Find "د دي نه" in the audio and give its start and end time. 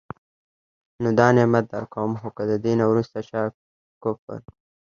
2.49-2.85